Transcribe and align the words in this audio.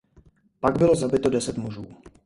Pak 0.59 0.77
bylo 0.77 0.95
zabito 0.95 1.29
deset 1.29 1.57
mužů. 1.57 1.85